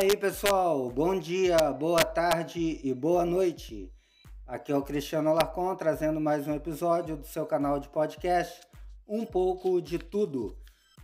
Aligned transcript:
aí, 0.00 0.16
pessoal. 0.16 0.88
Bom 0.88 1.18
dia, 1.18 1.58
boa 1.74 2.02
tarde 2.02 2.80
e 2.82 2.94
boa 2.94 3.26
noite. 3.26 3.92
Aqui 4.46 4.72
é 4.72 4.76
o 4.76 4.80
Cristiano 4.80 5.28
Alarcon 5.28 5.76
trazendo 5.76 6.18
mais 6.18 6.48
um 6.48 6.54
episódio 6.54 7.18
do 7.18 7.26
seu 7.26 7.44
canal 7.44 7.78
de 7.78 7.86
podcast 7.90 8.66
Um 9.06 9.26
pouco 9.26 9.78
de 9.78 9.98
tudo. 9.98 10.56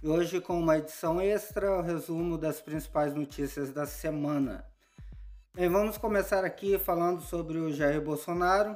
E 0.02 0.08
hoje 0.08 0.40
com 0.40 0.58
uma 0.58 0.78
edição 0.78 1.20
extra, 1.20 1.76
o 1.76 1.82
resumo 1.82 2.38
das 2.38 2.62
principais 2.62 3.14
notícias 3.14 3.70
da 3.70 3.84
semana. 3.84 4.64
Bem, 5.54 5.68
vamos 5.68 5.98
começar 5.98 6.42
aqui 6.42 6.78
falando 6.78 7.20
sobre 7.20 7.58
o 7.58 7.70
Jair 7.70 8.00
Bolsonaro. 8.00 8.74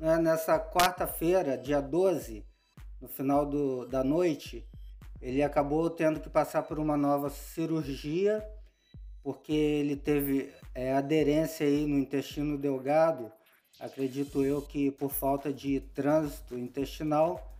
Né, 0.00 0.18
nessa 0.18 0.58
quarta-feira, 0.58 1.56
dia 1.56 1.80
12, 1.80 2.44
no 3.00 3.06
final 3.06 3.46
do, 3.46 3.86
da 3.86 4.02
noite, 4.02 4.68
ele 5.22 5.40
acabou 5.40 5.88
tendo 5.88 6.18
que 6.18 6.28
passar 6.28 6.64
por 6.64 6.80
uma 6.80 6.96
nova 6.96 7.30
cirurgia, 7.30 8.44
porque 9.26 9.52
ele 9.52 9.96
teve 9.96 10.52
é, 10.72 10.92
aderência 10.92 11.66
aí 11.66 11.84
no 11.84 11.98
intestino 11.98 12.56
delgado, 12.56 13.28
acredito 13.80 14.44
eu 14.44 14.62
que 14.62 14.92
por 14.92 15.10
falta 15.10 15.52
de 15.52 15.80
trânsito 15.80 16.56
intestinal, 16.56 17.58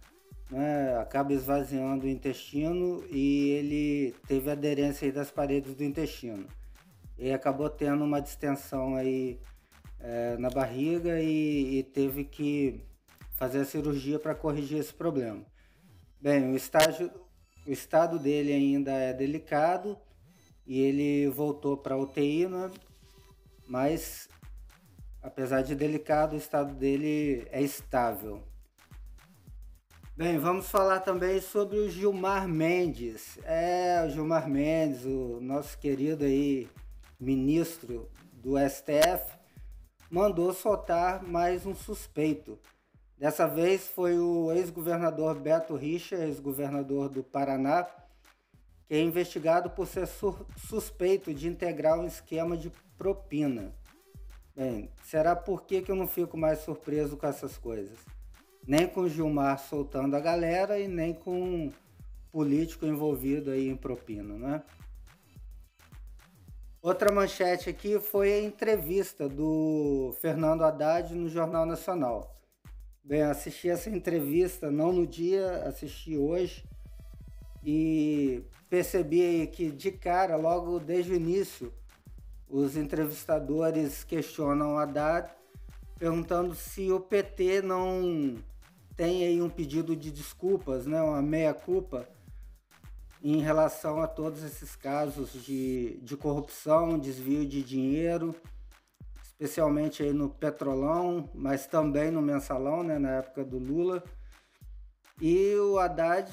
né, 0.48 0.96
acaba 0.96 1.32
esvaziando 1.32 2.06
o 2.06 2.08
intestino 2.08 3.04
e 3.10 3.50
ele 3.50 4.14
teve 4.28 4.48
aderência 4.48 5.06
aí 5.06 5.10
das 5.10 5.32
paredes 5.32 5.74
do 5.74 5.82
intestino. 5.82 6.46
E 7.18 7.32
acabou 7.32 7.68
tendo 7.68 8.04
uma 8.04 8.20
distensão 8.20 8.94
aí 8.94 9.40
é, 9.98 10.36
na 10.36 10.48
barriga 10.48 11.20
e, 11.20 11.78
e 11.78 11.82
teve 11.82 12.22
que 12.22 12.80
fazer 13.32 13.62
a 13.62 13.64
cirurgia 13.64 14.20
para 14.20 14.36
corrigir 14.36 14.78
esse 14.78 14.94
problema. 14.94 15.44
Bem, 16.20 16.48
o 16.52 16.54
estágio, 16.54 17.10
o 17.66 17.72
estado 17.72 18.20
dele 18.20 18.52
ainda 18.52 18.92
é 18.92 19.12
delicado 19.12 19.98
e 20.66 20.80
ele 20.80 21.28
voltou 21.28 21.76
para 21.76 21.96
UTI, 21.96 22.48
né? 22.48 22.70
mas 23.68 24.28
apesar 25.22 25.62
de 25.62 25.74
delicado, 25.74 26.34
o 26.34 26.38
estado 26.38 26.74
dele 26.74 27.46
é 27.50 27.60
estável. 27.60 28.42
Bem, 30.16 30.38
vamos 30.38 30.70
falar 30.70 31.00
também 31.00 31.40
sobre 31.42 31.78
o 31.78 31.90
Gilmar 31.90 32.48
Mendes. 32.48 33.38
É, 33.44 34.02
o 34.06 34.10
Gilmar 34.10 34.48
Mendes, 34.48 35.04
o 35.04 35.40
nosso 35.42 35.76
querido 35.78 36.24
aí 36.24 36.68
ministro 37.20 38.08
do 38.32 38.54
STF, 38.58 39.36
mandou 40.10 40.54
soltar 40.54 41.22
mais 41.22 41.66
um 41.66 41.74
suspeito. 41.74 42.58
Dessa 43.18 43.46
vez 43.46 43.88
foi 43.88 44.18
o 44.18 44.52
ex-governador 44.52 45.38
Beto 45.38 45.74
Richa, 45.74 46.16
ex-governador 46.16 47.08
do 47.08 47.22
Paraná, 47.22 47.86
que 48.88 48.94
é 48.94 49.00
investigado 49.00 49.70
por 49.70 49.86
ser 49.86 50.08
suspeito 50.56 51.34
de 51.34 51.48
integrar 51.48 51.98
um 51.98 52.06
esquema 52.06 52.56
de 52.56 52.70
propina. 52.96 53.74
Bem, 54.54 54.90
será 55.02 55.36
por 55.36 55.64
que, 55.64 55.82
que 55.82 55.90
eu 55.90 55.96
não 55.96 56.08
fico 56.08 56.36
mais 56.36 56.60
surpreso 56.60 57.16
com 57.16 57.26
essas 57.26 57.58
coisas? 57.58 57.98
Nem 58.66 58.86
com 58.86 59.08
Gilmar 59.08 59.58
soltando 59.58 60.16
a 60.16 60.20
galera 60.20 60.78
e 60.78 60.88
nem 60.88 61.12
com 61.12 61.70
político 62.32 62.86
envolvido 62.86 63.50
aí 63.50 63.68
em 63.68 63.76
propina, 63.76 64.34
né? 64.34 64.62
Outra 66.80 67.12
manchete 67.12 67.68
aqui 67.68 67.98
foi 67.98 68.32
a 68.32 68.42
entrevista 68.42 69.28
do 69.28 70.14
Fernando 70.20 70.62
Haddad 70.62 71.14
no 71.14 71.28
Jornal 71.28 71.66
Nacional. 71.66 72.40
Bem, 73.02 73.22
assisti 73.22 73.68
essa 73.68 73.90
entrevista 73.90 74.70
não 74.70 74.92
no 74.92 75.06
dia, 75.06 75.64
assisti 75.64 76.16
hoje 76.16 76.64
e 77.64 78.44
percebi 78.68 79.46
que 79.48 79.70
de 79.70 79.90
cara, 79.90 80.36
logo 80.36 80.78
desde 80.78 81.12
o 81.12 81.14
início, 81.14 81.72
os 82.48 82.76
entrevistadores 82.76 84.04
questionam 84.04 84.78
Haddad, 84.78 85.30
perguntando 85.98 86.54
se 86.54 86.90
o 86.90 87.00
PT 87.00 87.62
não 87.62 88.36
tem 88.96 89.24
aí 89.24 89.42
um 89.42 89.50
pedido 89.50 89.96
de 89.96 90.10
desculpas, 90.10 90.86
né, 90.86 91.00
uma 91.00 91.22
meia-culpa, 91.22 92.08
em 93.22 93.40
relação 93.40 94.00
a 94.00 94.06
todos 94.06 94.42
esses 94.42 94.76
casos 94.76 95.32
de, 95.44 95.98
de 96.02 96.16
corrupção, 96.16 96.98
desvio 96.98 97.46
de 97.46 97.62
dinheiro 97.62 98.34
especialmente 99.38 100.02
aí 100.02 100.14
no 100.14 100.30
Petrolão, 100.30 101.28
mas 101.34 101.66
também 101.66 102.10
no 102.10 102.22
Mensalão, 102.22 102.82
né, 102.82 102.98
na 102.98 103.16
época 103.16 103.44
do 103.44 103.58
Lula. 103.58 104.02
E 105.20 105.54
o 105.56 105.78
Haddad, 105.78 106.32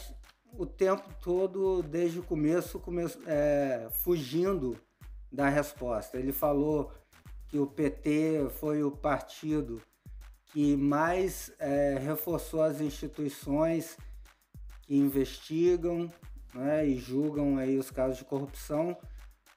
o 0.58 0.66
tempo 0.66 1.10
todo, 1.22 1.82
desde 1.82 2.20
o 2.20 2.24
começo, 2.24 2.80
come, 2.80 3.06
é, 3.26 3.88
fugindo 3.92 4.78
da 5.32 5.50
resposta. 5.50 6.18
Ele 6.18 6.32
falou 6.32 6.92
que 7.48 7.58
o 7.58 7.68
PT 7.68 8.48
foi 8.60 8.84
o 8.84 8.92
partido 8.92 9.82
que 10.46 10.78
mais 10.78 11.52
é, 11.58 11.98
reforçou 12.00 12.62
as 12.62 12.80
instituições 12.80 13.98
que 14.84 14.96
investigam 14.96 16.12
né, 16.54 16.86
e 16.86 16.98
julgam 16.98 17.58
aí 17.58 17.78
os 17.78 17.90
casos 17.90 18.18
de 18.18 18.26
corrupção, 18.26 18.96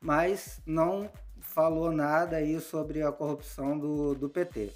mas 0.01 0.61
não 0.65 1.11
falou 1.41 1.93
nada 1.93 2.37
aí 2.37 2.61
sobre 2.61 3.03
a 3.03 3.13
corrupção 3.13 3.78
do, 3.78 4.15
do 4.15 4.28
PT. 4.28 4.73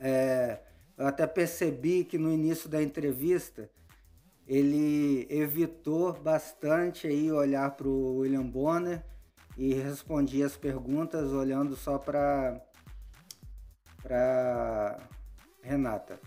É, 0.00 0.58
eu 0.98 1.06
até 1.06 1.26
percebi 1.26 2.04
que 2.04 2.18
no 2.18 2.32
início 2.32 2.68
da 2.68 2.82
entrevista 2.82 3.70
ele 4.46 5.26
evitou 5.30 6.12
bastante 6.12 7.06
aí 7.06 7.32
olhar 7.32 7.70
para 7.70 7.88
o 7.88 8.18
William 8.18 8.44
Bonner 8.44 9.04
e 9.56 9.72
respondia 9.74 10.46
as 10.46 10.56
perguntas 10.56 11.32
olhando 11.32 11.76
só 11.76 11.98
para 11.98 12.60
para 14.02 14.98
Renata. 15.62 16.20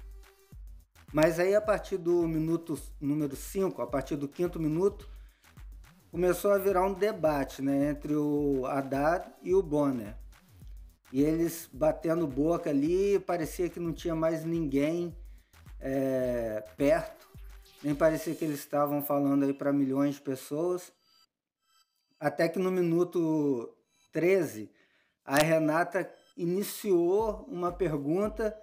Mas 1.13 1.39
aí 1.39 1.55
a 1.55 1.61
partir 1.61 1.97
do 1.97 2.28
minuto 2.28 2.78
número 3.00 3.35
5, 3.35 3.81
a 3.81 3.88
partir 3.88 4.16
do 4.16 4.28
quinto 4.28 4.59
minuto, 4.59 5.07
começou 6.11 6.51
a 6.51 6.57
virar 6.57 6.85
um 6.85 6.94
debate 6.94 7.61
né, 7.61 7.91
entre 7.91 8.16
o 8.16 8.66
Haddad 8.66 9.31
e 9.44 9.53
o 9.53 9.61
Bonner. 9.61 10.16
E 11.13 11.22
eles 11.22 11.69
batendo 11.72 12.28
boca 12.28 12.69
ali, 12.69 13.19
parecia 13.19 13.69
que 13.69 13.79
não 13.79 13.94
tinha 13.94 14.16
mais 14.16 14.44
ninguém 14.44 15.16
é, 15.79 16.63
perto, 16.75 17.27
nem 17.84 17.94
parecia 17.94 18.34
que 18.34 18.44
eles 18.44 18.60
estavam 18.60 19.04
falando 19.04 19.44
aí 19.44 19.54
para 19.54 19.72
milhões 19.72 20.16
de 20.16 20.22
pessoas. 20.22 20.92
Até 22.20 22.50
que 22.50 22.58
no 22.58 22.72
minuto 22.72 23.72
13, 24.12 24.72
a 25.24 25.38
Renata 25.38 26.12
iniciou 26.36 27.46
uma 27.48 27.72
pergunta 27.72 28.58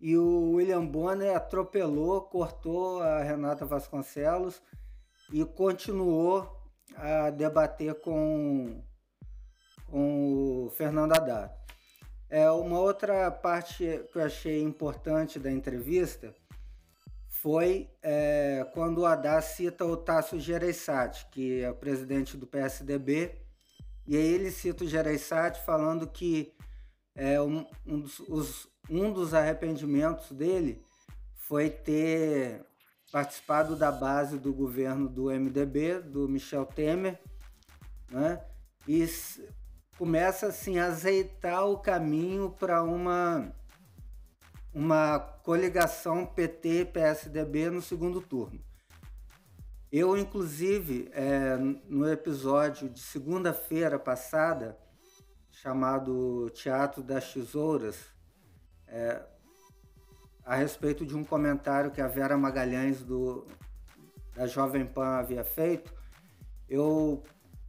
e 0.00 0.16
o 0.16 0.52
William 0.52 0.84
Bonner 0.84 1.36
atropelou, 1.36 2.22
cortou 2.22 3.00
a 3.00 3.22
Renata 3.22 3.64
Vasconcelos 3.64 4.60
e 5.32 5.44
continuou 5.44 6.50
a 6.96 7.30
debater 7.30 7.94
com, 8.00 8.82
com 9.86 10.66
o 10.66 10.70
Fernando 10.70 11.12
Haddad. 11.12 11.52
É, 12.28 12.50
uma 12.50 12.80
outra 12.80 13.30
parte 13.30 14.04
que 14.12 14.18
eu 14.18 14.24
achei 14.24 14.60
importante 14.60 15.38
da 15.38 15.50
entrevista 15.50 16.34
foi 17.46 17.88
é, 18.02 18.68
quando 18.74 19.02
o 19.02 19.06
Haddad 19.06 19.40
cita 19.46 19.84
o 19.84 19.96
Tasso 19.96 20.40
Gereissati, 20.40 21.28
que 21.30 21.62
é 21.62 21.70
o 21.70 21.76
presidente 21.76 22.36
do 22.36 22.44
PSDB, 22.44 23.40
e 24.04 24.16
aí 24.16 24.26
ele 24.26 24.50
cita 24.50 24.82
o 24.82 24.88
Gereissati 24.88 25.64
falando 25.64 26.08
que 26.08 26.52
é, 27.14 27.40
um, 27.40 27.64
um, 27.86 28.00
dos, 28.00 28.18
os, 28.18 28.68
um 28.90 29.12
dos 29.12 29.32
arrependimentos 29.32 30.32
dele 30.32 30.82
foi 31.36 31.70
ter 31.70 32.66
participado 33.12 33.76
da 33.76 33.92
base 33.92 34.40
do 34.40 34.52
governo 34.52 35.08
do 35.08 35.26
MDB, 35.26 36.00
do 36.00 36.28
Michel 36.28 36.66
Temer, 36.66 37.16
né? 38.10 38.44
e 38.88 39.06
começa 39.96 40.48
assim 40.48 40.80
a 40.80 40.86
azeitar 40.86 41.64
o 41.64 41.78
caminho 41.78 42.50
para 42.58 42.82
uma 42.82 43.54
uma 44.76 45.18
coligação 45.18 46.26
PT-PSDB 46.26 47.70
no 47.70 47.80
segundo 47.80 48.20
turno. 48.20 48.60
Eu, 49.90 50.18
inclusive, 50.18 51.08
é, 51.14 51.56
no 51.56 52.06
episódio 52.06 52.90
de 52.90 53.00
segunda-feira 53.00 53.98
passada, 53.98 54.76
chamado 55.50 56.50
Teatro 56.50 57.02
das 57.02 57.32
Tesouras, 57.32 57.96
é, 58.86 59.24
a 60.44 60.54
respeito 60.54 61.06
de 61.06 61.16
um 61.16 61.24
comentário 61.24 61.90
que 61.90 62.02
a 62.02 62.06
Vera 62.06 62.36
Magalhães 62.36 63.02
do, 63.02 63.46
da 64.34 64.46
Jovem 64.46 64.84
Pan 64.84 65.16
havia 65.16 65.42
feito, 65.42 65.90
eu 66.68 67.22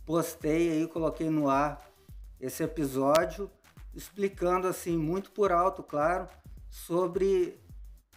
postei 0.05 0.71
aí, 0.71 0.87
coloquei 0.89 1.29
no 1.29 1.49
ar 1.49 1.89
esse 2.37 2.63
episódio 2.63 3.49
explicando 3.95 4.67
assim, 4.67 4.97
muito 4.97 5.31
por 5.31 5.53
alto, 5.53 5.81
claro, 5.81 6.27
sobre 6.85 7.59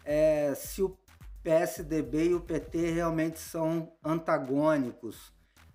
é, 0.05 0.55
se 0.55 0.83
o 0.83 0.97
PSDB 1.43 2.29
e 2.29 2.35
o 2.35 2.41
PT 2.41 2.91
realmente 2.91 3.39
são 3.39 3.93
antagônicos, 4.05 5.33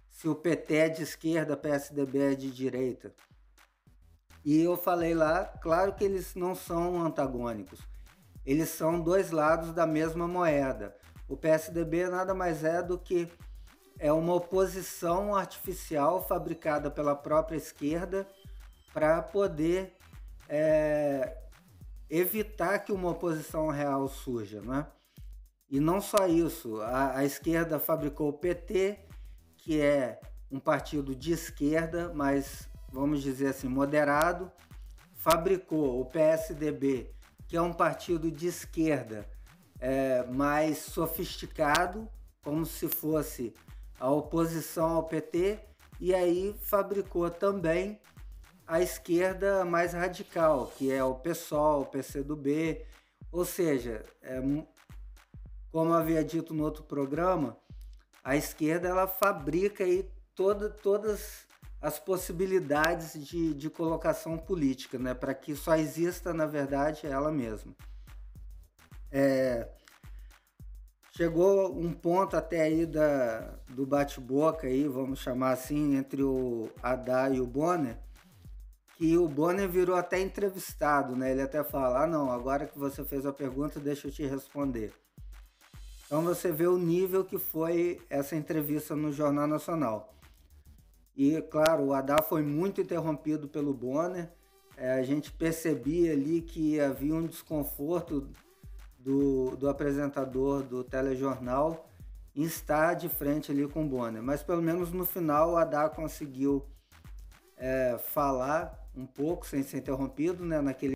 se 0.10 0.28
o 0.30 0.36
PT 0.36 0.76
é 0.76 0.90
de 0.90 1.04
esquerda, 1.04 1.58
PSDB 1.58 2.34
é 2.34 2.36
de 2.36 2.52
direita. 2.52 3.14
E 4.44 4.62
eu 4.62 4.78
falei 4.78 5.16
lá, 5.16 5.46
claro 5.62 5.94
que 5.94 6.04
eles 6.04 6.36
não 6.36 6.54
são 6.54 7.04
antagônicos. 7.04 7.80
Eles 8.46 8.70
são 8.70 9.02
dois 9.02 9.32
lados 9.32 9.74
da 9.74 9.88
mesma 9.88 10.28
moeda. 10.28 10.96
O 11.28 11.36
PSDB 11.36 12.08
nada 12.08 12.36
mais 12.36 12.64
é 12.64 12.84
do 12.84 13.00
que 13.00 13.28
é 13.98 14.14
uma 14.14 14.36
oposição 14.36 15.36
artificial 15.36 16.26
fabricada 16.28 16.92
pela 16.92 17.16
própria 17.16 17.58
esquerda 17.58 18.28
para 18.94 19.22
poder 19.24 19.96
é, 20.48 21.45
evitar 22.10 22.80
que 22.80 22.92
uma 22.92 23.12
oposição 23.12 23.70
real 23.70 24.08
surja, 24.08 24.62
né? 24.62 24.88
E 25.70 25.80
não 25.80 26.00
só 26.00 26.28
isso, 26.28 26.82
a, 26.82 27.18
a 27.18 27.26
esquerda 27.26 27.80
fabricou 27.80 28.30
o 28.30 28.34
PT, 28.34 29.00
que 29.58 29.82
é 29.82 30.20
um 30.52 30.60
partido 30.60 31.16
de 31.16 31.32
esquerda, 31.32 32.14
mas 32.14 32.70
vamos 32.92 33.22
dizer 33.22 33.48
assim, 33.48 33.68
moderado, 33.68 34.52
fabricou 35.16 36.00
o 36.00 36.06
PSDB, 36.06 37.12
que 37.48 37.58
é 37.58 37.62
um 37.62 37.74
partido 37.74 38.32
de 38.32 38.48
esquerda 38.48 39.28
é, 39.80 40.24
mais 40.24 40.78
sofisticado, 40.78 42.08
como 42.44 42.66
se 42.66 42.88
fosse 42.88 43.54
a 44.00 44.10
oposição 44.10 44.92
ao 44.92 45.04
PT, 45.04 45.60
e 46.00 46.14
aí 46.14 46.56
fabricou 46.62 47.30
também 47.30 48.00
a 48.68 48.82
esquerda 48.82 49.64
mais 49.64 49.94
radical, 49.94 50.72
que 50.76 50.92
é 50.92 51.04
o 51.04 51.16
PSOL, 51.16 51.82
o 51.82 51.86
PCdoB, 51.86 52.84
ou 53.32 53.46
seja, 53.46 54.04
é, 54.22 54.42
como 55.72 55.94
havia 55.94 56.24
dito 56.24 56.54
no 56.54 56.64
outro 56.64 56.84
programa, 56.84 57.58
a 58.24 58.36
esquerda 58.36 58.88
ela 58.88 59.08
fabrica 59.08 59.84
aí 59.84 60.10
toda, 60.34 60.70
todas 60.70 61.46
as 61.82 62.00
possibilidades 62.00 63.14
de, 63.24 63.54
de 63.54 63.70
colocação 63.70 64.38
política, 64.38 64.98
né, 64.98 65.14
para 65.14 65.34
que 65.34 65.56
só 65.56 65.76
exista, 65.76 66.34
na 66.34 66.48
verdade, 66.48 67.06
ela 67.06 67.32
mesma. 67.32 67.76
É, 69.12 69.70
chegou 71.12 71.78
um 71.78 71.94
ponto 71.94 72.36
até 72.36 72.62
aí 72.62 72.86
da, 72.86 73.60
do 73.70 73.86
bate-boca 73.86 74.66
aí, 74.66 74.88
vamos 74.88 75.20
chamar 75.20 75.52
assim, 75.52 75.96
entre 75.96 76.24
o 76.24 76.70
Haddad 76.82 77.38
e 77.38 77.42
o 77.42 77.46
Bonner, 77.46 77.98
que 78.98 79.18
o 79.18 79.28
Bonner 79.28 79.68
virou 79.68 79.96
até 79.96 80.20
entrevistado, 80.20 81.16
né? 81.16 81.32
Ele 81.32 81.42
até 81.42 81.64
fala, 81.64 82.04
ah, 82.04 82.08
não, 82.08 82.32
agora 82.32 82.66
que 82.66 82.80
você 82.80 83.04
fez 83.04 83.26
a 83.26 83.34
pergunta, 83.34 83.80
deixa 83.80 84.08
eu 84.08 84.12
te 84.12 84.26
responder. 84.26 84.94
Então 86.06 86.22
você 86.22 86.52
vê 86.52 86.68
o 86.68 86.78
nível 86.78 87.26
que 87.26 87.38
foi 87.38 88.00
essa 88.10 88.36
entrevista 88.36 88.96
no 88.96 89.12
Jornal 89.12 89.48
Nacional. 89.48 90.14
E, 91.16 91.42
claro, 91.44 91.86
o 91.86 91.94
Haddad 91.94 92.24
foi 92.28 92.42
muito 92.42 92.80
interrompido 92.80 93.48
pelo 93.48 93.74
Bonner. 93.74 94.30
É, 94.78 94.94
a 94.94 95.04
gente 95.04 95.32
percebia 95.32 96.12
ali 96.12 96.42
que 96.42 96.80
havia 96.80 97.16
um 97.16 97.26
desconforto 97.26 98.30
do, 99.00 99.56
do 99.56 99.70
apresentador 99.70 100.62
do 100.64 100.84
telejornal 100.84 101.90
em 102.36 102.44
estar 102.44 102.94
de 102.94 103.08
frente 103.08 103.52
ali 103.52 103.68
com 103.68 103.86
o 103.86 103.88
Bonner. 103.88 104.22
Mas 104.22 104.44
pelo 104.44 104.62
menos 104.62 104.92
no 104.92 105.06
final 105.06 105.52
o 105.52 105.58
Haddad 105.58 105.96
conseguiu 105.96 106.66
é, 107.58 107.98
falar 107.98 108.85
um 108.96 109.06
pouco 109.06 109.46
sem 109.46 109.64
ser 109.64 109.78
interrompido, 109.78 110.46
né? 110.46 110.62
Naquele 110.62 110.96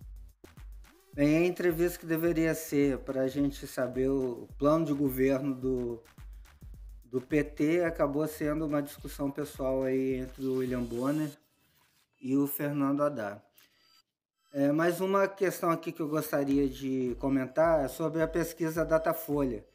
Bem, 1.13 1.37
a 1.37 1.45
entrevista 1.45 1.99
que 1.99 2.05
deveria 2.05 2.55
ser 2.55 2.99
para 2.99 3.23
a 3.23 3.27
gente 3.27 3.67
saber 3.67 4.09
o 4.09 4.47
plano 4.57 4.85
de 4.85 4.93
governo 4.93 5.53
do, 5.53 6.01
do 7.03 7.19
PT 7.19 7.83
acabou 7.83 8.25
sendo 8.27 8.65
uma 8.65 8.81
discussão 8.81 9.29
pessoal 9.29 9.83
aí 9.83 10.15
entre 10.15 10.45
o 10.45 10.59
William 10.59 10.83
Bonner 10.83 11.29
e 12.21 12.37
o 12.37 12.47
Fernando 12.47 13.03
Haddad. 13.03 13.41
É, 14.53 14.71
mais 14.71 15.01
uma 15.01 15.27
questão 15.27 15.69
aqui 15.71 15.91
que 15.91 16.01
eu 16.01 16.07
gostaria 16.07 16.69
de 16.69 17.15
comentar 17.19 17.83
é 17.83 17.87
sobre 17.87 18.21
a 18.21 18.27
pesquisa 18.27 18.85
Datafolha, 18.85 19.65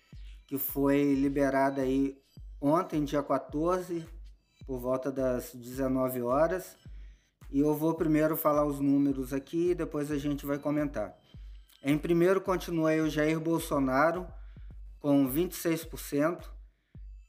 que 0.47 0.57
foi 0.57 1.15
liberada 1.15 1.83
aí 1.83 2.17
ontem, 2.61 3.05
dia 3.05 3.23
14, 3.23 4.07
por 4.67 4.79
volta 4.79 5.13
das 5.13 5.55
19 5.55 6.23
horas. 6.23 6.77
E 7.55 7.61
eu 7.61 7.73
vou 7.73 7.95
primeiro 7.95 8.37
falar 8.37 8.67
os 8.67 8.81
números 8.81 9.33
aqui 9.33 9.77
depois 9.77 10.11
a 10.11 10.19
gente 10.19 10.45
vai 10.45 10.59
comentar. 10.59 11.17
Em 11.85 11.97
primeiro 11.97 12.41
continua 12.41 12.91
aí 12.91 13.01
o 13.01 13.09
Jair 13.09 13.39
Bolsonaro 13.39 14.27
com 14.99 15.33
26%. 15.33 16.47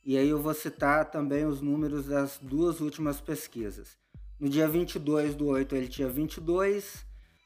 E 0.03 0.17
aí 0.17 0.27
eu 0.27 0.41
vou 0.41 0.55
citar 0.55 1.11
também 1.11 1.45
os 1.45 1.61
números 1.61 2.07
das 2.07 2.39
duas 2.41 2.81
últimas 2.81 3.21
pesquisas. 3.21 3.99
No 4.39 4.49
dia 4.49 4.67
22 4.67 5.35
do 5.35 5.45
8 5.45 5.75
ele 5.75 5.87
tinha 5.87 6.09
22, 6.09 7.05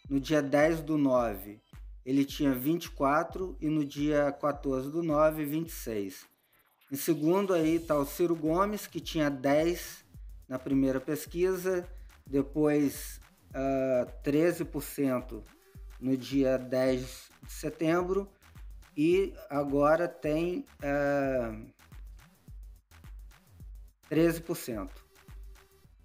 no 0.09 0.17
dia 0.17 0.41
10 0.41 0.79
do 0.79 0.97
9, 0.97 1.59
ele 2.05 2.23
tinha 2.23 2.53
24 2.53 3.57
e 3.59 3.67
no 3.67 3.83
dia 3.83 4.31
14 4.31 4.89
do 4.89 5.03
9, 5.03 5.43
26. 5.43 6.25
Em 6.89 6.95
segundo 6.95 7.53
aí 7.53 7.75
está 7.75 7.97
o 7.97 8.05
Ciro 8.05 8.37
Gomes, 8.37 8.87
que 8.87 9.01
tinha 9.01 9.29
10 9.29 10.05
na 10.47 10.57
primeira 10.57 11.01
pesquisa, 11.01 11.85
depois 12.29 13.19
uh, 13.55 14.05
ah, 14.07 14.07
13% 14.23 15.43
no 15.99 16.15
dia 16.15 16.57
10 16.57 17.29
de 17.43 17.51
setembro 17.51 18.29
e 18.95 19.33
agora 19.49 20.07
tem 20.07 20.65
uh, 20.83 21.69
ah, 24.11 24.11
13%. 24.11 24.89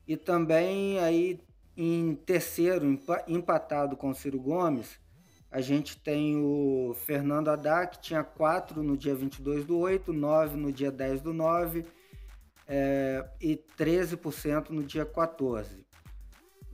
E 0.06 0.16
também 0.16 0.98
aí 0.98 1.40
em 1.76 2.14
terceiro, 2.14 2.86
empatado 3.26 3.96
com 3.96 4.14
Ciro 4.14 4.40
Gomes, 4.40 5.00
a 5.50 5.60
gente 5.60 5.96
tem 5.96 6.36
o 6.36 6.94
Fernando 6.94 7.48
Haddad, 7.48 7.90
que 7.90 8.00
tinha 8.00 8.24
4 8.24 8.82
no 8.82 8.96
dia 8.96 9.14
22 9.14 9.64
do 9.64 9.78
8, 9.78 10.12
9 10.12 10.56
no 10.56 10.72
dia 10.72 10.90
10 10.90 11.20
do 11.20 11.32
9 11.32 11.84
é, 12.66 13.24
e 13.40 13.56
13% 13.78 14.70
no 14.70 14.82
dia 14.82 15.04
14. 15.04 15.83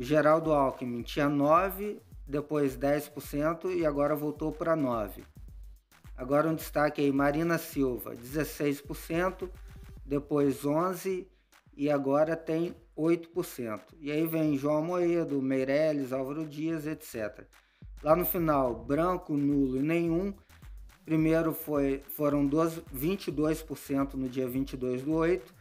Geraldo 0.02 0.50
Alckmin 0.50 1.02
tinha 1.02 1.28
9, 1.28 2.00
depois 2.26 2.74
10% 2.74 3.70
e 3.76 3.84
agora 3.84 4.16
voltou 4.16 4.50
para 4.50 4.74
9%. 4.74 5.22
Agora 6.16 6.48
um 6.48 6.54
destaque 6.54 7.02
aí, 7.02 7.12
Marina 7.12 7.58
Silva, 7.58 8.16
16%, 8.16 9.50
depois 10.04 10.62
11% 10.62 11.26
e 11.76 11.90
agora 11.90 12.34
tem 12.34 12.74
8%. 12.96 13.80
E 14.00 14.10
aí 14.10 14.26
vem 14.26 14.56
João 14.56 14.82
Moedo, 14.82 15.42
Meirelles, 15.42 16.14
Álvaro 16.14 16.46
Dias, 16.46 16.86
etc. 16.86 17.44
Lá 18.02 18.16
no 18.16 18.24
final, 18.24 18.74
branco, 18.74 19.34
nulo 19.34 19.76
e 19.76 19.82
nenhum. 19.82 20.32
Primeiro 21.04 21.52
foi, 21.52 22.02
foram 22.16 22.46
12, 22.46 22.80
22% 22.94 24.14
no 24.14 24.30
dia 24.30 24.48
22 24.48 25.02
do 25.02 25.12
8, 25.12 25.54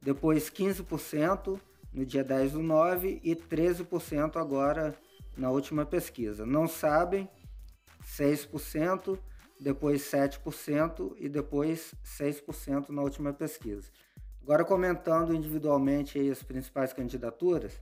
depois 0.00 0.48
15% 0.48 1.60
no 1.92 2.06
dia 2.06 2.24
10 2.24 2.52
do 2.52 2.62
9 2.62 3.20
e 3.22 3.36
13% 3.36 4.36
agora 4.36 4.96
na 5.36 5.50
última 5.50 5.84
pesquisa. 5.84 6.46
Não 6.46 6.66
sabem, 6.66 7.28
6%, 8.04 9.18
depois 9.60 10.02
7% 10.02 11.14
e 11.18 11.28
depois 11.28 11.94
6% 12.04 12.88
na 12.88 13.02
última 13.02 13.32
pesquisa. 13.32 13.90
Agora 14.42 14.64
comentando 14.64 15.34
individualmente 15.34 16.18
as 16.30 16.42
principais 16.42 16.92
candidaturas, 16.92 17.80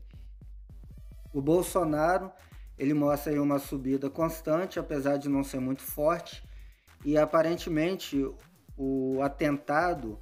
o 1.33 1.41
Bolsonaro 1.41 2.31
ele 2.77 2.93
mostra 2.93 3.41
uma 3.41 3.59
subida 3.59 4.11
constante, 4.11 4.79
apesar 4.79 5.17
de 5.17 5.29
não 5.29 5.45
ser 5.45 5.61
muito 5.61 5.83
forte, 5.83 6.43
e 7.05 7.17
aparentemente 7.17 8.27
o 8.77 9.21
atentado 9.23 10.19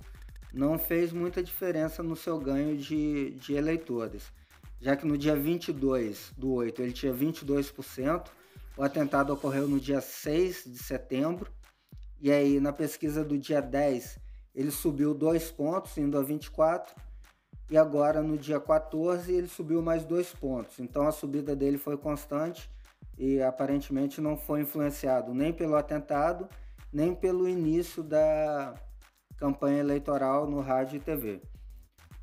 não 0.53 0.79
fez 0.79 1.13
muita 1.13 1.43
diferença 1.43 2.03
no 2.03 2.17
seu 2.17 2.39
ganho 2.39 2.77
de, 2.77 3.31
de 3.33 3.55
eleitores, 3.55 4.33
já 4.81 4.97
que 4.97 5.07
no 5.07 5.19
dia 5.19 5.37
22 5.37 6.33
do 6.37 6.53
8 6.53 6.83
ele 6.83 6.93
tinha 6.93 7.13
22%, 7.13 8.29
o 8.77 8.83
atentado 8.83 9.33
ocorreu 9.33 9.67
no 9.67 9.81
dia 9.81 10.01
6 10.01 10.65
de 10.67 10.79
setembro, 10.79 11.51
e 12.21 12.31
aí 12.31 12.61
na 12.61 12.73
pesquisa 12.73 13.25
do 13.25 13.37
dia 13.37 13.61
10 13.61 14.19
ele 14.55 14.71
subiu 14.71 15.15
dois 15.15 15.51
pontos, 15.51 15.97
indo 15.97 16.19
a 16.19 16.23
24, 16.23 16.95
e 17.71 17.77
agora 17.77 18.23
no 18.23 18.39
dia 18.39 18.59
14 18.59 19.33
ele 19.33 19.49
subiu 19.49 19.83
mais 19.83 20.05
dois 20.05 20.33
pontos. 20.33 20.79
Então 20.79 21.07
a 21.07 21.13
subida 21.13 21.55
dele 21.55 21.77
foi 21.77 21.97
constante 21.97 22.71
e 23.17 23.43
aparentemente 23.43 24.21
não 24.21 24.37
foi 24.37 24.63
influenciado 24.63 25.35
nem 25.35 25.53
pelo 25.53 25.77
atentado, 25.77 26.49
nem 26.93 27.15
pelo 27.15 27.49
início 27.49 28.03
da 28.03 28.75
campanha 29.39 29.81
eleitoral 29.81 30.49
no 30.49 30.61
rádio 30.61 30.97
e 30.97 31.01
TV. 31.01 31.41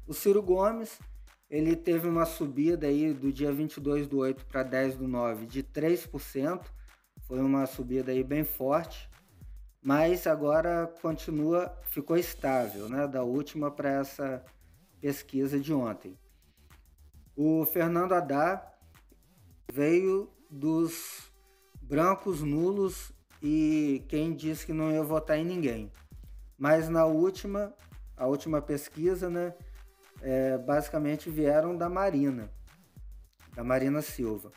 O 0.05 0.13
Ciro 0.13 0.43
Gomes, 0.43 0.99
ele 1.49 1.75
teve 1.75 2.07
uma 2.07 2.25
subida 2.25 2.87
aí 2.87 3.13
do 3.13 3.31
dia 3.31 3.51
22 3.51 4.07
do 4.07 4.19
8 4.19 4.45
para 4.45 4.61
10 4.61 4.97
do 4.97 5.07
9 5.07 5.45
de 5.45 5.63
3%, 5.63 6.61
foi 7.27 7.39
uma 7.39 7.65
subida 7.65 8.11
aí 8.11 8.23
bem 8.23 8.43
forte 8.43 9.09
mas 9.85 10.25
agora 10.25 10.91
continua, 10.99 11.71
ficou 11.83 12.17
estável, 12.17 12.89
né, 12.89 13.07
da 13.07 13.21
última 13.21 13.69
para 13.69 13.87
essa 13.87 14.43
pesquisa 14.99 15.59
de 15.59 15.71
ontem. 15.71 16.17
O 17.35 17.63
Fernando 17.65 18.13
Haddad 18.13 18.63
veio 19.71 20.27
dos 20.49 21.31
brancos 21.79 22.41
nulos 22.41 23.11
e 23.43 24.03
quem 24.07 24.33
disse 24.33 24.65
que 24.65 24.73
não 24.73 24.91
ia 24.91 25.03
votar 25.03 25.37
em 25.37 25.45
ninguém. 25.45 25.91
Mas 26.57 26.89
na 26.89 27.05
última, 27.05 27.73
a 28.15 28.25
última 28.25 28.61
pesquisa, 28.61 29.29
né, 29.29 29.53
é, 30.21 30.57
basicamente 30.57 31.29
vieram 31.29 31.75
da 31.75 31.89
Marina, 31.89 32.49
da 33.55 33.63
Marina 33.63 34.01
Silva. 34.01 34.51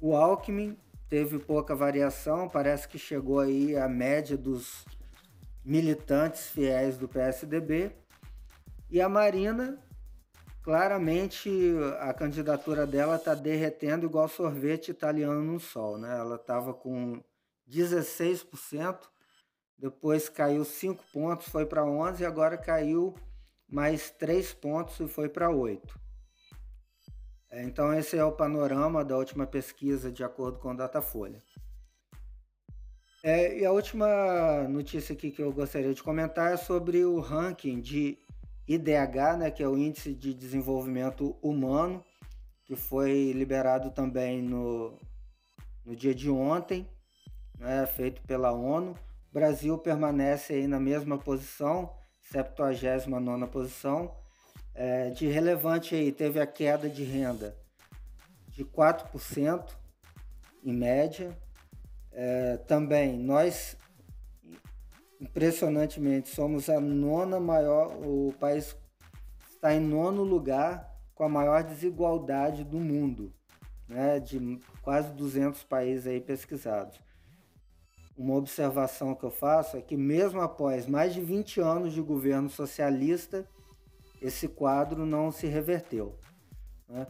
O 0.00 0.14
Alckmin 0.14 0.76
teve 1.08 1.38
pouca 1.38 1.74
variação, 1.74 2.48
parece 2.48 2.86
que 2.88 2.98
chegou 2.98 3.40
aí 3.40 3.76
à 3.76 3.88
média 3.88 4.36
dos 4.36 4.84
militantes 5.64 6.48
fiéis 6.48 6.96
do 6.96 7.08
PSDB. 7.08 7.92
E 8.90 9.00
a 9.00 9.08
Marina, 9.08 9.78
claramente 10.62 11.50
a 12.00 12.12
candidatura 12.12 12.86
dela 12.86 13.16
está 13.16 13.34
derretendo 13.34 14.06
igual 14.06 14.28
sorvete 14.28 14.90
italiano 14.90 15.42
no 15.42 15.58
sol, 15.58 15.98
né? 15.98 16.16
Ela 16.18 16.36
estava 16.36 16.72
com 16.72 17.20
16%, 17.68 18.98
depois 19.78 20.28
caiu 20.28 20.64
5 20.64 21.04
pontos, 21.12 21.48
foi 21.48 21.66
para 21.66 21.84
11 21.84 22.22
e 22.22 22.26
agora 22.26 22.56
caiu 22.56 23.14
mais 23.68 24.10
3 24.10 24.54
pontos 24.54 24.98
e 25.00 25.08
foi 25.08 25.28
para 25.28 25.50
8. 25.50 26.00
É, 27.50 27.62
então 27.62 27.92
esse 27.94 28.16
é 28.16 28.24
o 28.24 28.32
panorama 28.32 29.04
da 29.04 29.16
última 29.16 29.46
pesquisa 29.46 30.10
de 30.10 30.24
acordo 30.24 30.58
com 30.58 30.72
o 30.72 30.76
Datafolha. 30.76 31.42
É, 33.22 33.58
e 33.58 33.64
a 33.64 33.72
última 33.72 34.68
notícia 34.68 35.12
aqui 35.12 35.30
que 35.30 35.42
eu 35.42 35.52
gostaria 35.52 35.92
de 35.92 36.02
comentar 36.02 36.52
é 36.52 36.56
sobre 36.56 37.04
o 37.04 37.18
ranking 37.18 37.80
de 37.80 38.18
IDH, 38.68 39.36
né, 39.38 39.50
que 39.50 39.62
é 39.62 39.68
o 39.68 39.76
Índice 39.76 40.14
de 40.14 40.32
Desenvolvimento 40.32 41.36
Humano, 41.42 42.04
que 42.64 42.76
foi 42.76 43.32
liberado 43.32 43.90
também 43.90 44.42
no, 44.42 44.98
no 45.84 45.94
dia 45.96 46.14
de 46.14 46.30
ontem, 46.30 46.88
né, 47.58 47.86
feito 47.86 48.22
pela 48.22 48.52
ONU. 48.52 48.94
Brasil 49.36 49.76
permanece 49.76 50.54
aí 50.54 50.66
na 50.66 50.80
mesma 50.80 51.18
posição, 51.18 51.92
79 52.32 53.46
posição, 53.48 54.16
é, 54.74 55.10
de 55.10 55.26
relevante 55.26 55.94
aí, 55.94 56.10
teve 56.10 56.40
a 56.40 56.46
queda 56.46 56.88
de 56.88 57.04
renda 57.04 57.54
de 58.48 58.64
4% 58.64 59.76
em 60.64 60.72
média. 60.72 61.36
É, 62.12 62.56
também 62.66 63.18
nós, 63.18 63.76
impressionantemente, 65.20 66.30
somos 66.30 66.70
a 66.70 66.80
nona 66.80 67.38
maior, 67.38 67.94
o 67.94 68.32
país 68.40 68.74
está 69.50 69.74
em 69.74 69.80
nono 69.80 70.22
lugar 70.22 70.98
com 71.14 71.24
a 71.24 71.28
maior 71.28 71.62
desigualdade 71.62 72.64
do 72.64 72.78
mundo, 72.78 73.30
né, 73.86 74.18
de 74.18 74.58
quase 74.80 75.12
200 75.12 75.62
países 75.64 76.06
aí 76.06 76.22
pesquisados. 76.22 77.04
Uma 78.16 78.34
observação 78.34 79.14
que 79.14 79.24
eu 79.24 79.30
faço 79.30 79.76
é 79.76 79.82
que 79.82 79.96
mesmo 79.96 80.40
após 80.40 80.86
mais 80.86 81.12
de 81.12 81.20
20 81.20 81.60
anos 81.60 81.92
de 81.92 82.00
governo 82.00 82.48
socialista, 82.48 83.46
esse 84.22 84.48
quadro 84.48 85.04
não 85.04 85.30
se 85.30 85.46
reverteu. 85.46 86.18
Né? 86.88 87.06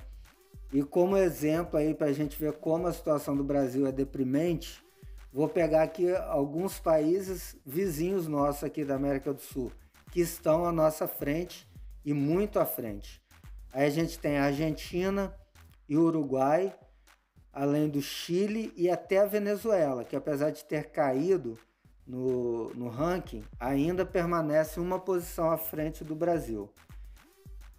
E 0.73 0.83
como 0.83 1.17
exemplo 1.17 1.79
aí 1.79 1.95
para 1.95 2.09
a 2.09 2.13
gente 2.13 2.39
ver 2.39 2.55
como 2.55 2.89
a 2.89 2.93
situação 2.93 3.37
do 3.37 3.45
Brasil 3.45 3.87
é 3.87 3.93
deprimente, 3.93 4.85
vou 5.33 5.49
pegar 5.49 5.83
aqui 5.83 6.13
alguns 6.15 6.79
países 6.81 7.57
vizinhos 7.65 8.27
nossos 8.27 8.65
aqui 8.65 8.85
da 8.85 8.97
América 8.97 9.33
do 9.33 9.41
Sul 9.41 9.71
que 10.11 10.21
estão 10.21 10.65
à 10.65 10.73
nossa 10.73 11.07
frente 11.07 11.69
e 12.05 12.13
muito 12.13 12.59
à 12.59 12.65
frente. 12.65 13.23
Aí 13.73 13.87
a 13.87 13.91
gente 13.91 14.19
tem 14.19 14.39
a 14.39 14.45
Argentina 14.45 15.35
e 15.89 15.97
o 15.97 16.05
Uruguai, 16.05 16.75
além 17.57 17.89
do 17.89 18.03
Chile 18.03 18.71
e 18.77 18.91
até 18.91 19.17
a 19.19 19.25
Venezuela, 19.25 20.05
que 20.05 20.15
apesar 20.15 20.51
de 20.51 20.63
ter 20.63 20.91
caído 20.91 21.59
no, 22.07 22.69
no 22.75 22.91
ranking, 22.91 23.43
ainda 23.59 24.05
permanece 24.05 24.79
uma 24.79 24.99
posição 24.99 25.51
à 25.51 25.57
frente 25.57 26.05
do 26.05 26.15
Brasil. 26.15 26.71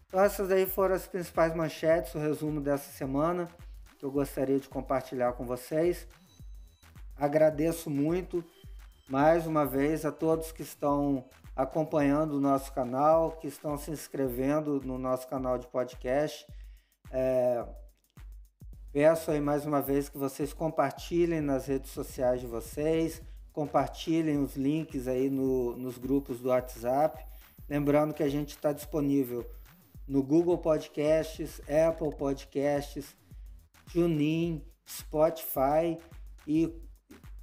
Então 0.08 0.20
essas 0.20 0.50
aí 0.50 0.66
foram 0.66 0.96
as 0.96 1.06
principais 1.06 1.54
manchetes, 1.54 2.16
o 2.16 2.18
resumo 2.18 2.60
dessa 2.60 2.92
semana 2.92 3.48
que 4.00 4.04
eu 4.04 4.12
gostaria 4.12 4.60
de 4.60 4.68
compartilhar 4.68 5.34
com 5.34 5.46
vocês. 5.46 6.08
Agradeço 7.16 7.88
muito 7.88 8.44
mais 9.08 9.46
uma 9.46 9.64
vez 9.64 10.06
a 10.06 10.12
todos 10.12 10.52
que 10.52 10.64
estão 10.64 11.24
acompanhando 11.56 12.34
o 12.34 12.42
nosso 12.42 12.74
canal, 12.74 13.34
que 13.34 13.48
estão 13.48 13.78
se 13.78 13.92
inscrevendo 13.92 14.82
no 14.84 14.98
nosso 14.98 15.28
canal 15.28 15.60
de 15.60 15.68
podcast. 15.68 16.48
É, 17.12 17.64
peço 18.92 19.32
aí 19.32 19.42
mais 19.42 19.66
uma 19.66 19.82
vez 19.82 20.10
que 20.10 20.18
vocês 20.18 20.54
compartilhem 20.54 21.42
nas 21.42 21.68
redes 21.68 21.92
sociais 21.92 22.42
de 22.42 22.48
vocês, 22.48 23.22
compartilhem 23.52 24.38
os 24.38 24.56
links 24.56 25.08
aí 25.08 25.30
no, 25.30 25.76
nos 25.78 25.98
grupos 25.98 26.40
do 26.40 26.50
WhatsApp. 26.50 27.26
Lembrando 27.70 28.14
que 28.14 28.24
a 28.24 28.30
gente 28.30 28.50
está 28.50 28.72
disponível 28.72 29.46
no 30.08 30.24
Google 30.24 30.58
Podcasts, 30.58 31.60
Apple 31.62 32.16
Podcasts, 32.16 33.16
TuneIn, 33.92 34.64
Spotify 34.88 35.98
e 36.48 36.74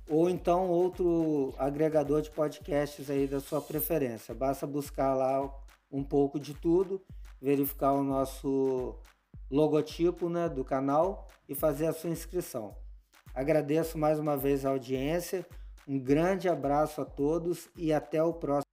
ou 0.09 0.29
então 0.29 0.69
outro 0.69 1.55
agregador 1.59 2.21
de 2.21 2.31
podcasts 2.31 3.09
aí 3.11 3.27
da 3.27 3.41
sua 3.41 3.61
preferência. 3.61 4.35
Basta 4.35 4.67
buscar 4.67 5.15
lá 5.15 5.51
um 5.91 6.03
pouco 6.03 6.39
de 6.39 6.55
tudo, 6.55 7.03
verificar 7.41 7.93
o 7.93 8.03
nosso 8.03 8.97
logotipo 9.51 10.29
né, 10.29 10.49
do 10.49 10.65
canal 10.65 11.29
e 11.49 11.55
fazer 11.55 11.87
a 11.87 11.93
sua 11.93 12.11
inscrição. 12.11 12.75
Agradeço 13.35 13.99
mais 13.99 14.19
uma 14.19 14.37
vez 14.37 14.65
a 14.65 14.71
audiência, 14.71 15.47
um 15.87 15.99
grande 15.99 16.49
abraço 16.49 17.01
a 17.01 17.05
todos 17.05 17.69
e 17.77 17.93
até 17.93 18.23
o 18.23 18.33
próximo 18.33 18.64